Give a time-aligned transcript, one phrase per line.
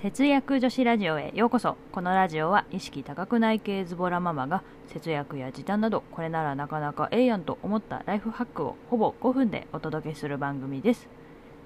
[0.00, 1.76] 節約女子ラジオへようこそ。
[1.90, 11.08] このラジオは意識高くない系ズボラママが節約や時短などこれならなかなかええやんと思ったライフハックをほぼ5分でお届けする番組です。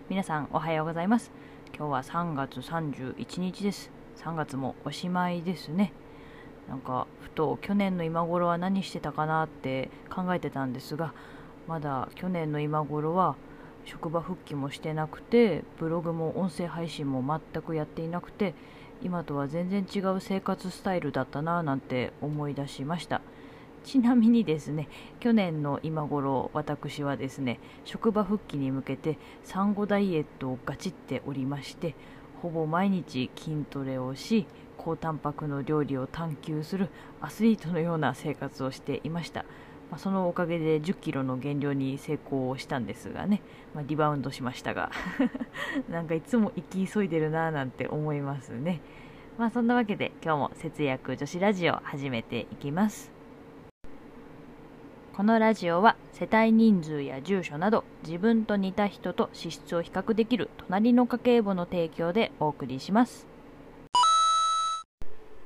[0.09, 1.31] 皆さんおはようございます。
[1.77, 3.91] 今日は3月31日です。
[4.17, 5.93] 3月もおしまいですね。
[6.71, 11.13] なんかふと去年の今頃は何してたかなって考えてたんですが
[11.69, 13.37] まだ去年の今頃は
[13.85, 18.55] 職場復帰もしてなくてブログも音声配信も全くやっていなくて
[19.03, 23.21] 今とは全然違う生活スタイルだったなぁなんて思い出しました。
[23.85, 31.97] ちなみにですね去年の今頃私はですね職場復帰に向けて産後ダイエットをガチっておりまして
[32.41, 34.47] ほぼ毎日筋トレをし
[34.79, 36.91] 高タンパクの料理を探求する
[37.21, 39.45] アスリートのような生活をしていました。
[39.93, 43.43] まあ、そのおかげで1 0キロの減量に成功したんですがね、
[43.75, 44.91] まあ、リバウンドしましたが
[45.91, 48.81] なんかいつも生き急いでるなぁなんて思いますね。
[49.39, 53.13] まあそんなわけで今日も節約女子ラジオ始めていきます。
[55.15, 63.27] このラジオは世帯人数や住所など自分と似た人と資質を比較できる隣の家計簿の提供でお送りします。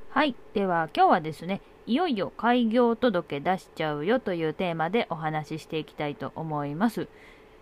[0.09, 7.07] はいでは今日はですねいよいよ開業届出しちゃうよというテーマでお話ししていきたいと思います。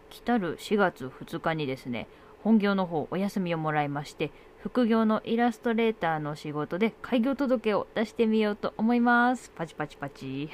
[0.09, 2.07] 来たる4月2日にですね、
[2.43, 9.51] 本業の方お休みをもらいまして、副業のイラストレーターの仕事で開業届を出してみようと思います。
[9.55, 10.49] パチパチパチ。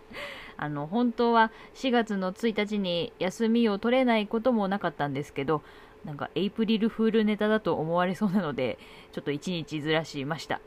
[0.58, 5.62] あの、本当は4月の1日に休みを取れないこともなかったんですけど、
[6.06, 8.78] なんかエイプリルフールネタだと思われそうなので、
[9.12, 10.60] ちょっと1日ずらしました。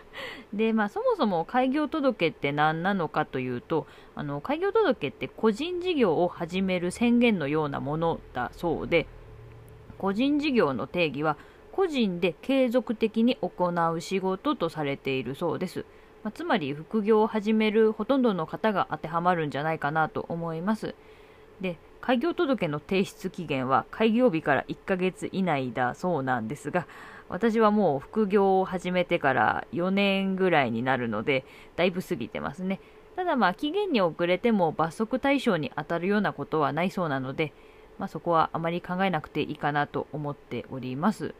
[0.52, 9.06] で、まあそもそも開業届って何なのかというと、あの、開業届って個人事業を始める宣言のようなものだそうで、
[9.96, 11.38] 個人事業の定義は、
[11.72, 15.86] 個人で継続的に行う仕事とされているそうです。
[16.22, 20.94] まあ、つまり副業を始めるほとんどの方が当てはまるんじゃないかなと思います。
[21.62, 26.86] で、開業届の提出期限は開業日から1ヶ月以内だそうなんですが、
[27.28, 31.46] 私はもう副業を始めてから4年ぐらいになるので、
[31.76, 32.80] だいぶ過ぎてますね。
[33.14, 37.52] ただまあ期限に遅れても罰則対象に当たるようなことはないそうなので、
[37.98, 41.34] まあ、そこはあまり考えなくていいかなと思っております。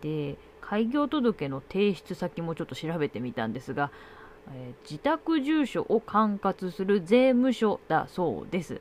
[0.00, 3.90] で、開業届の提出先もちょっと調べてみたんですが、
[4.50, 8.80] えー、自宅住所を管轄する税務署だそうです。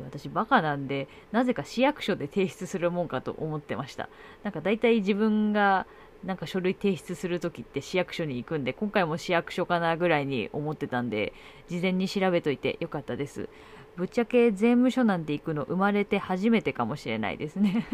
[0.00, 4.08] 私バカなんでなぜか市役所で提出するもんかと思ってました。
[4.42, 5.86] なんか大体自分が
[6.24, 11.32] なんか書類提出するときって市役所に行くんで今回も市役所かなぐらいに思ってたんで
[11.68, 13.48] 事前に調べといてよかったです。
[13.96, 17.86] ぶっちゃけ税務署なんて行くの生まれて初めてかもしれないですね。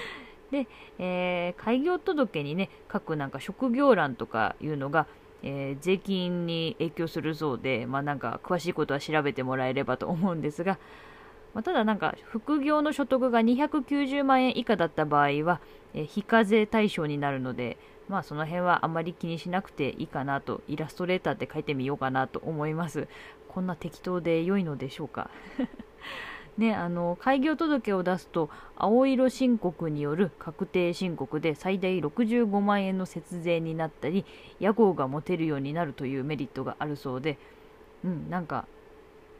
[0.50, 0.66] で、
[0.98, 5.06] えー、開業届にね書くなんか職業欄とかいうのが
[5.46, 10.78] えー、税金に影響するそうで、まあなんか詳しいことは調べてもらえればと思うんですが、
[11.54, 15.60] まあ、ただなんか副業の所得が290万円以下だった場合は、
[15.94, 17.78] え非課税対象になるので、
[18.08, 23.06] まあその辺はあまり気にしなくていいかなと、イラストレーターって書いてみようかなと思います。
[23.48, 25.30] こんな適当で良いのでしょうか？
[26.58, 34.24] ね、あの開業届を出すと青色申告による確定申告で最大65万円の節税になったり
[34.60, 37.38] 屋号が持てるようになるというメリットがあるそうで、
[38.04, 38.68] うん、なんか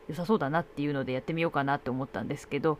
[0.09, 2.79] 良さそうだなっていうのでやってみようかなって思ったんですけど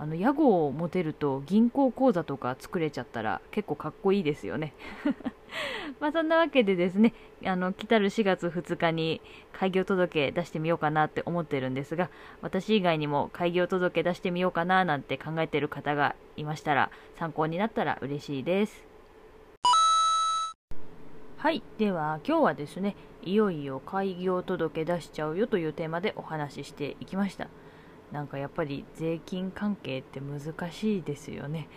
[0.00, 4.72] あの屋号を持てると銀行口座とか作れちゃったら結構かっこいいですよね。
[5.98, 7.14] まあそんなわけでですね
[7.44, 9.20] あの来たる4月2日に
[9.52, 12.10] 開業届出してみようかなって思ってるんですが
[12.42, 18.87] 私以外にも開業届出してみようかななんて考えてる方がいましたら参考になったら嬉しいです。
[21.38, 27.46] はいでは今日はですねいよいよ開業届出しちゃうよというテーマでお話ししていきました。
[28.10, 31.68] なんかやっぱり税金関係って難しいですよね、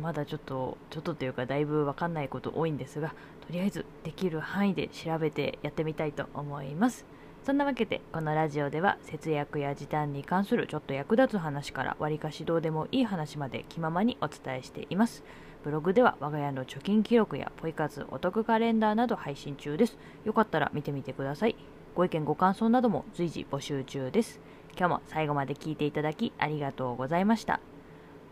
[0.00, 3.10] まだちょっとちょっとというかだいぶわかんないこと多いんですが
[3.46, 7.04] とりあえずできる範囲で調べてやってみたいと思います。
[7.44, 15.22] そんなわけでこのラジオでは節約や時短に関するちょっと役立つ話からわりかしどうでもいい話まで気ままにお伝えしています。
[15.64, 19.98] ブログでは我が家の貯金記録やポイ活お得カレンダーなど配信中です。
[20.24, 21.56] よかったら見てみてください。
[21.94, 24.40] ご意見ご感想なども随時募集中です。
[24.78, 27.60] 今日も最後まで聞いていただきありがとうございました。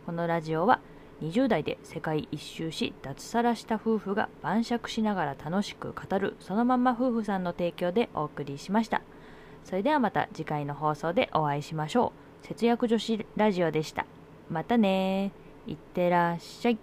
[0.07, 0.81] このラジオは
[1.21, 9.03] 20代で世界一周し脱サラした夫婦が晩酌しながら楽しく語るそのまんま夫婦さんの提供でお送りしました。
[9.65, 12.13] それではまた次回の放送でお会いしましょ
[12.43, 12.47] う。
[12.47, 14.07] 節約女子ラジオでした。
[14.49, 15.33] またね
[15.67, 16.79] いってらっしゃい。